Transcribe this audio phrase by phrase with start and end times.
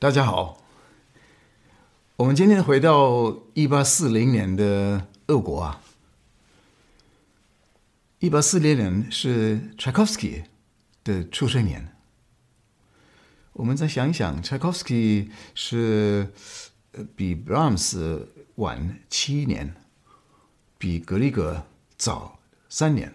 [0.00, 0.62] 大家好，
[2.16, 5.82] 我们今天回到一八四零年的俄国啊。
[8.20, 10.44] 一八四零年是柴可夫斯基
[11.04, 11.94] 的出生年。
[13.52, 16.32] 我们再想一想，柴可夫斯基是
[17.14, 19.74] 比布拉姆斯晚七年，
[20.78, 21.64] 比格里格
[21.96, 23.12] 早三年。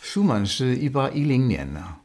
[0.00, 1.96] 舒曼是一八一零年呢，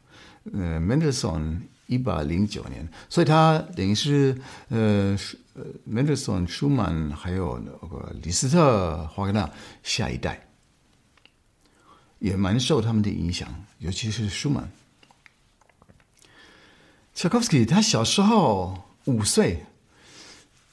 [0.54, 1.62] 呃，门德尔松。
[1.88, 4.35] 一八零九年，所以他等于是
[4.70, 5.16] 呃，
[5.54, 9.48] 呃，门德尔松、舒曼还有那个李斯特、华格纳
[9.84, 10.48] 下一代，
[12.18, 14.68] 也蛮受他们的影响，尤其是舒曼。
[17.13, 19.63] 柴可夫斯基他小时候五岁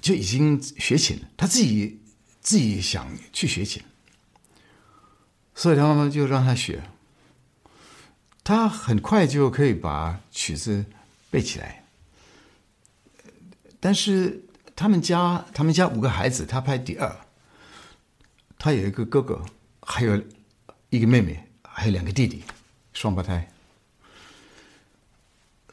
[0.03, 1.99] 就已经学琴了，他自己
[2.43, 3.83] 自己想去学琴，
[5.55, 6.83] 所以他妈妈就让他学，
[8.45, 10.85] 他很快就可以把曲子。
[11.33, 11.83] 背起来，
[13.81, 14.45] 但是
[14.77, 17.11] 他们家他们家五个孩子，他排第二。
[18.59, 19.43] 他有一个哥哥，
[19.81, 20.23] 还有
[20.91, 22.45] 一个妹妹，还有两个弟弟，
[22.93, 23.51] 双胞胎。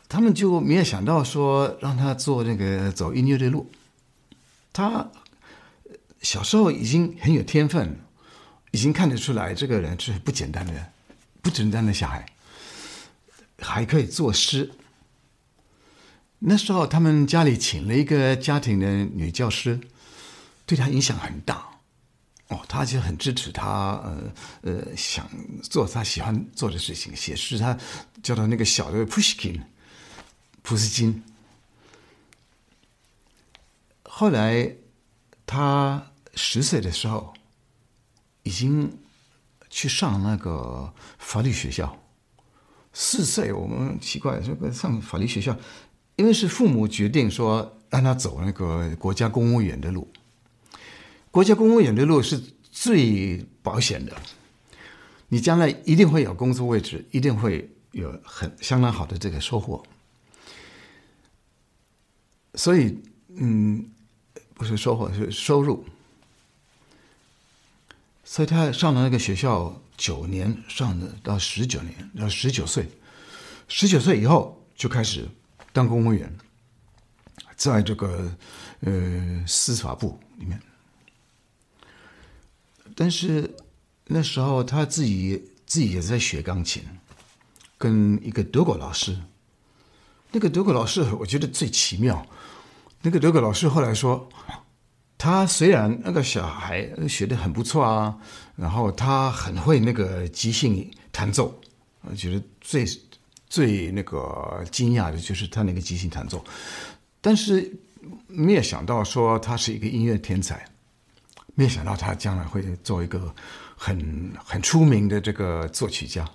[0.08, 3.70] 他们就没有想到说让他做那个走音乐的路。
[4.72, 5.10] 他
[6.22, 8.00] 小时候已经很有天分，
[8.72, 10.92] 已经看得出来这个人是不简单的，
[11.42, 12.26] 不简单的小孩，
[13.60, 14.72] 还可以作诗。
[16.40, 19.80] 那时候，他们家里请了一个家庭的女教师，
[20.66, 21.68] 对他影响很大。
[22.48, 25.30] 哦，他就很支持他，呃呃，想
[25.62, 27.60] 做他喜欢做的事情，写诗。
[27.60, 27.78] 他
[28.24, 29.62] 叫他那个小的普希金，
[30.62, 31.24] 普斯金。
[34.20, 34.76] 后来，
[35.46, 37.34] 他十岁的时候，
[38.44, 39.00] 已经
[39.70, 41.98] 去上那个法律学校。
[42.92, 45.58] 四岁，我们奇怪，这个上法律学校。
[46.18, 50.12] 因为是父母决定说让他走那个国家公务员的路，
[51.32, 54.14] 国家公务员的路是最保险的，
[55.30, 59.82] 你将来一定会有工作位置，一定会有很相当好的这个收获。
[62.56, 63.90] 所以，嗯，
[64.60, 65.86] 不是收获，是收入。
[68.26, 72.90] 所以他上了那个学校九年，上的到十九年，到十九岁，
[73.70, 75.30] 十九岁以后就开始。
[75.72, 76.36] 当公务员，
[77.56, 78.36] 在这个
[78.80, 80.60] 呃司法部里面，
[82.96, 83.56] 但是
[84.06, 86.84] 那时候他自己自己也在学钢琴，
[87.78, 89.16] 跟一个德国老师。
[90.32, 92.26] 那个德国老师我觉得最奇妙。
[93.02, 94.30] 那个德国老师后来说，
[95.18, 98.18] 他虽然那个小孩学得很不错啊，
[98.56, 101.60] 然后他很会那个即兴弹奏，
[102.02, 102.86] 我觉得最。
[103.52, 106.46] 最那个惊讶的就是他那个即兴弹奏，
[107.20, 107.68] 但是
[108.28, 110.64] 没有想到说他是一个音乐天才，
[111.56, 113.34] 没有想到他将来会做一个
[113.76, 116.30] 很很出名的这个作曲家。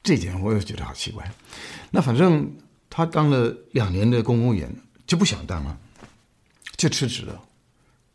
[0.00, 1.28] 这点我也觉得好奇怪。
[1.90, 2.48] 那反正
[2.88, 4.72] 他当了两年的公务员
[5.14, 5.78] 就不想当了，
[6.76, 7.40] 就辞职了，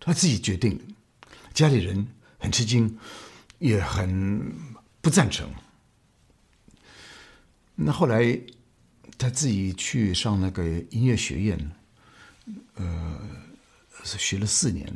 [0.02, 0.84] 他自己决定的，
[1.54, 2.06] 家里人
[2.38, 3.00] 很吃惊，
[3.58, 4.54] 也很
[5.00, 5.50] 不赞成。
[7.76, 8.38] 那后来，
[9.18, 11.72] 他自己去上那个音乐学院，
[12.74, 13.18] 呃，
[14.04, 14.94] 学了四年，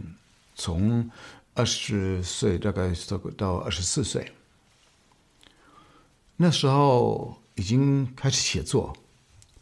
[0.55, 1.09] 从
[1.53, 2.93] 二十岁大概
[3.37, 4.29] 到二十四岁。
[6.35, 8.93] 那时候已经开始写作，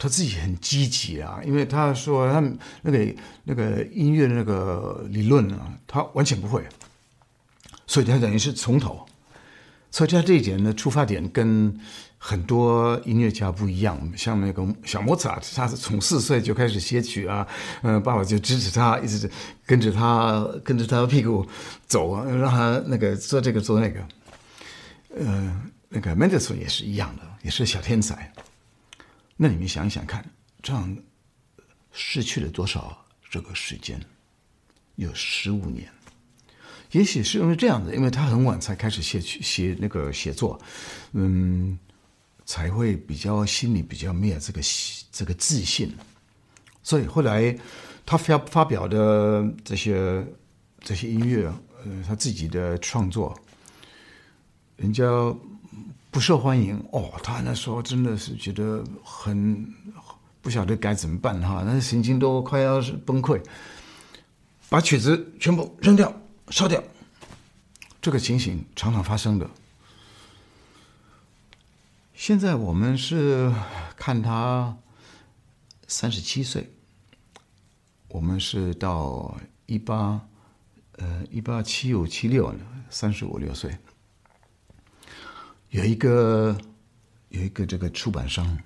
[0.01, 2.41] 他自己很积极啊，因为他说他
[2.81, 6.63] 那个那个音乐那个理论啊，他完全不会，
[7.85, 9.05] 所以他等于是从头。
[9.91, 11.79] 所以他这一点的出发点跟
[12.17, 17.45] 很多音乐家不一样，像那个小莫扎特，他是从四岁就开始写曲啊，
[17.83, 19.29] 嗯、爸爸就支持他，一直
[19.67, 21.45] 跟着他，跟着他屁股
[21.85, 23.99] 走啊，让他那个做这个做那个。
[25.19, 28.33] 呃，那个门德尔松也是一样的，也是小天才。
[29.43, 30.23] 那你们想想看，
[30.61, 30.95] 这样
[31.91, 33.99] 失去了多少这个时间？
[34.97, 35.91] 有十五年。
[36.91, 40.61] 也许是因为这样的，因为他很晚才开始写写那个写作，
[41.13, 41.75] 嗯，
[42.45, 44.61] 才会比较心里比较没有这个
[45.11, 45.91] 这个自信，
[46.83, 47.57] 所以后来
[48.05, 50.23] 他发发表的这些
[50.81, 51.51] 这些音乐，
[51.83, 53.35] 呃，他自己的创作，
[54.75, 55.03] 人家
[56.11, 59.73] 不受欢迎哦，他那时候真的是觉得很
[60.41, 63.41] 不晓得该怎么办哈，那神经都快要崩溃。
[64.69, 66.13] 把曲子全部扔掉、
[66.49, 66.81] 烧掉。
[68.01, 69.49] 这个情形常常发生的。
[72.13, 73.53] 现在我们是
[73.95, 74.77] 看他
[75.87, 76.73] 三十七岁，
[78.07, 80.21] 我们是到一八
[80.97, 82.53] 呃一八七五七六，
[82.89, 83.77] 三十五六岁，
[85.71, 86.57] 有一个
[87.29, 88.57] 有一个这个出版商，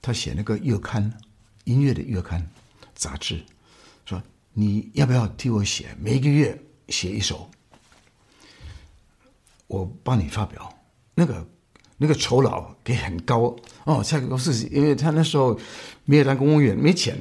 [0.00, 1.12] 他写那个月刊，
[1.64, 2.48] 音乐的月刊
[2.94, 3.42] 杂志，
[4.04, 4.22] 说
[4.52, 6.56] 你要不要替我写，每一个月
[6.88, 7.50] 写一首，
[9.66, 10.72] 我帮你发表
[11.14, 11.44] 那个。
[11.98, 15.58] 那个酬劳给很高哦，蔡国公是因为他那时候
[16.04, 17.16] 没有当公务员，没钱，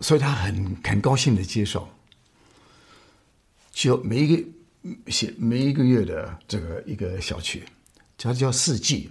[0.00, 1.88] 所以他很很高兴的接受。
[3.70, 4.42] 就每一个
[5.06, 7.64] 写每一个月的这个一个小曲，
[8.16, 9.10] 它叫四季，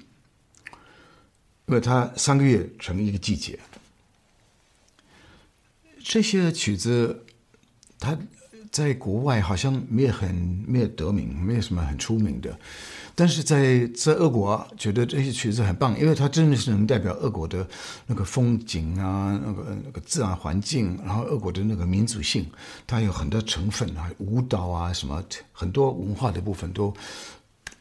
[1.65, 3.59] 因为它三个月成一个季节。
[6.03, 7.25] 这些曲子，
[7.99, 8.17] 它
[8.71, 10.33] 在国外好像没有很
[10.67, 12.57] 没有得名，没有什么很出名的。
[13.15, 17.67] 但是在在俄国，觉得这些曲子很棒，因为它真的是能代表俄国的
[18.05, 22.45] 那个风景啊，那个那个自然环境，然后俄国的那个民族性，
[22.85, 26.93] 它有很多成分啊，舞蹈啊什么，很多文化的部分都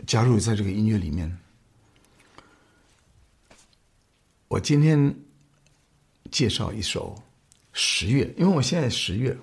[0.06, 1.37] 加入在这个音乐里面。
[4.49, 5.15] 我今天
[6.31, 7.15] 介绍一首
[7.75, 9.37] 十月，因为我现在十月，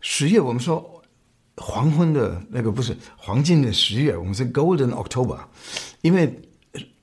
[0.00, 0.96] 十月我们说。
[1.62, 5.38] 黄昏的那个不是黄金的十月，我们是 Golden October，
[6.00, 6.40] 因为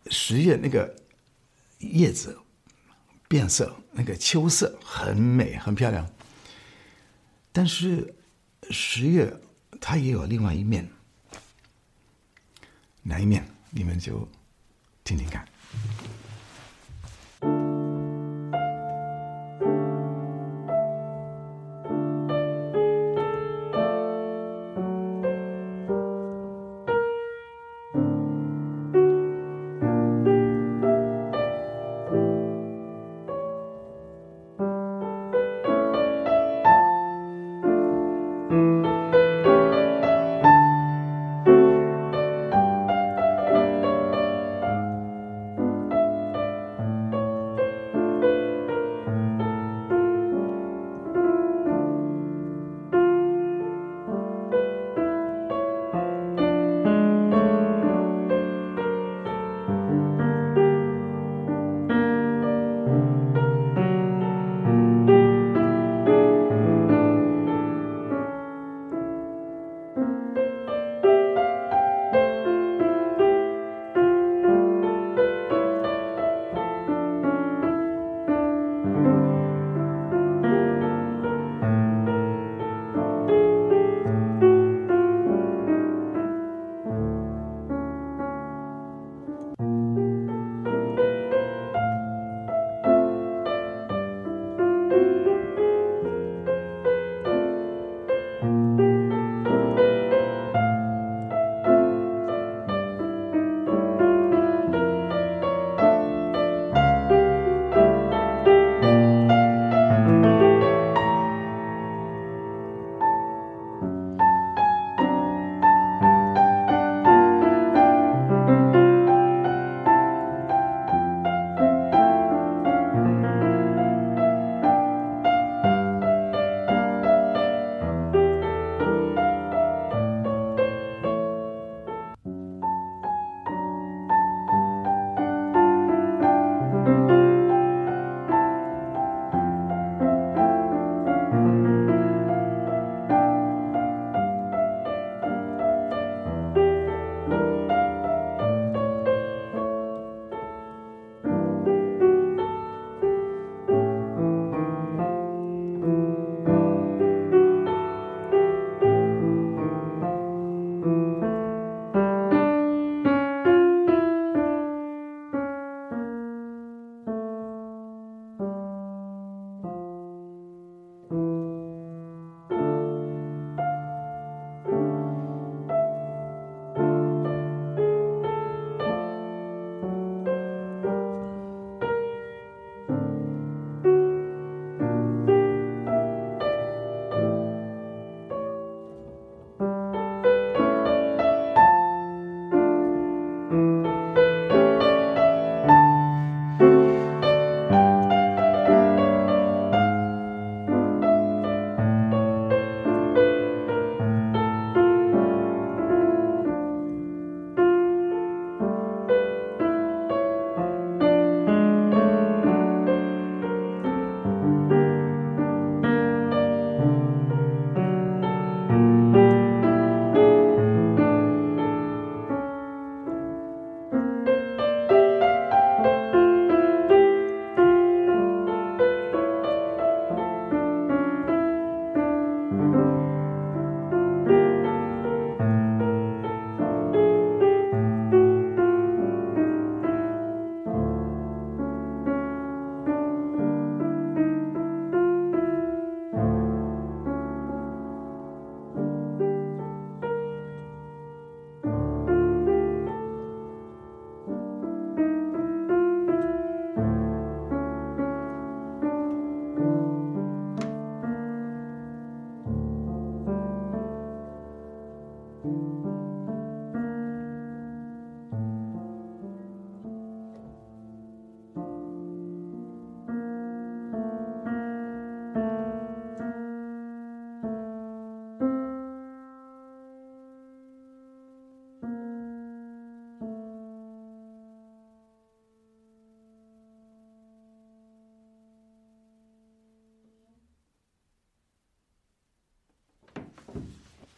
[0.08, 0.96] 十月那个
[1.78, 2.36] 叶子
[3.28, 6.10] 变色，那个秋色很美很漂亮。
[7.52, 8.16] 但是
[8.72, 9.32] 十月
[9.80, 10.90] 它也有另外一面，
[13.04, 13.48] 哪一面？
[13.70, 14.28] 你们就
[15.04, 15.48] 听听看。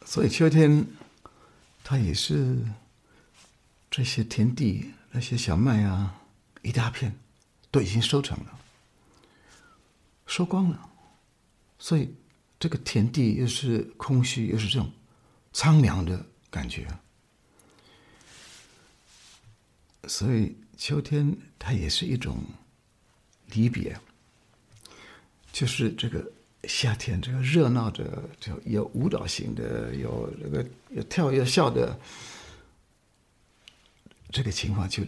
[0.10, 0.88] 所以秋天，
[1.84, 2.58] 它也是
[3.92, 6.24] 这些田地那些小麦啊，
[6.64, 7.16] 一大片
[7.70, 8.60] 都已经收成了，
[10.26, 10.90] 收光了，
[11.78, 12.12] 所以
[12.60, 14.92] 这个田地又是空虚，又是这种
[15.54, 16.88] 苍凉的感觉。
[20.08, 22.44] 所以秋天它也是一种
[23.50, 23.96] 离别，
[25.52, 26.32] 就是这个。
[26.64, 31.98] 夏天这个热闹的，就有舞蹈型的，有那个有跳有笑的，
[34.30, 35.04] 这个情况就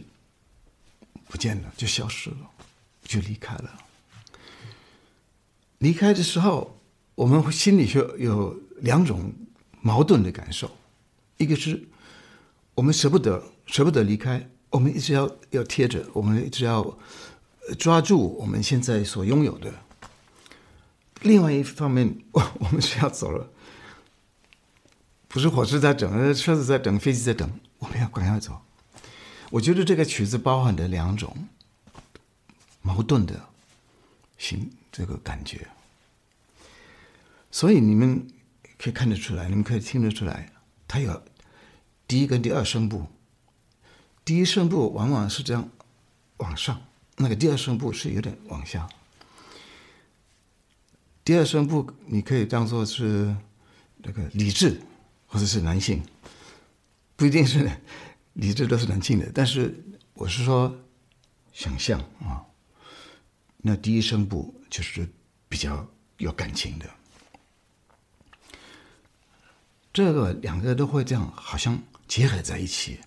[1.28, 2.50] 不见了，就消失了，
[3.04, 3.78] 就离开了。
[5.80, 6.80] 离开的时候，
[7.16, 9.34] 我们心里就有两种
[9.82, 10.72] 矛盾的感受：
[11.38, 11.84] 一个是
[12.76, 16.98] 我们舍不得，舍不得离开，我们一直要要贴着，我们一直要
[17.78, 19.74] 抓住我们现在所拥有的。
[21.22, 23.50] 另外一方面，我 我们是要走了，
[25.28, 28.62] 不是火车在等，车子在等，飞机在等，我们要赶快走。
[29.52, 31.48] 我觉得这个曲子包含着两种
[32.82, 33.48] 矛盾的
[34.38, 35.68] 心，这个感觉，
[37.52, 38.28] 所以你们
[38.80, 40.52] 可以看得出来，你们可以听得出来，
[40.88, 41.22] 它有
[42.08, 43.06] 第一跟第二声部，
[44.26, 45.70] 第一声部往往是这样
[46.38, 46.82] 往上，
[47.18, 48.90] 那个第二声部是有点往下。
[51.24, 53.36] 第二声部，你可以当做是
[53.98, 54.82] 那个理智，
[55.28, 56.02] 或者是男性，
[57.16, 57.70] 不一定是
[58.34, 59.32] 理智都是男性的。
[59.34, 60.76] 但是我是说
[61.54, 62.44] 想象啊，
[63.58, 65.08] 那第一声部就是
[65.48, 65.88] 比较
[66.18, 66.90] 有感情的。
[69.94, 73.00] 这个两个都会这样，好像结合在一起，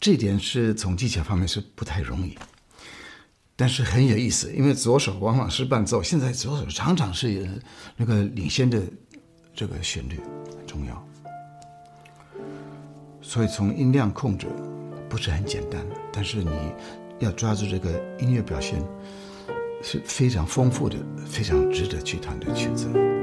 [0.00, 2.36] 这点是从技巧方面是不太容易。
[3.58, 7.48] 但是很有意思，因为左手往往是伴奏，现在左手常常是
[7.96, 8.82] 那个领先的
[9.54, 10.20] 这个旋律
[10.58, 11.08] 很重要，
[13.22, 14.46] 所以从音量控制
[15.08, 16.50] 不是很简单，但是你
[17.18, 18.78] 要抓住这个音乐表现
[19.82, 23.15] 是非常丰富的、非常值得去弹的曲子。